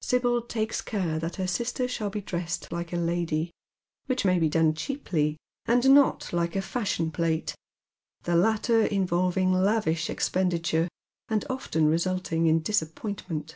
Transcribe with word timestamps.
Sibyl 0.00 0.40
takes 0.40 0.80
care 0.80 1.18
that 1.18 1.36
her 1.36 1.46
sister 1.46 1.86
shall 1.86 2.08
be 2.08 2.22
dressed 2.22 2.72
like 2.72 2.94
a 2.94 2.96
lady, 2.96 3.50
which 4.06 4.24
may 4.24 4.38
be 4.38 4.48
done 4.48 4.72
cheaply, 4.72 5.36
and 5.66 5.90
not 5.94 6.32
like 6.32 6.56
a 6.56 6.60
fasliion 6.60 7.12
plate, 7.12 7.54
the 8.22 8.34
latter 8.36 8.86
involving 8.86 9.52
lavish 9.52 10.08
expenditure, 10.08 10.88
and 11.28 11.44
often 11.50 11.88
resulting 11.88 12.46
in 12.46 12.60
dis 12.60 12.80
appointment. 12.80 13.54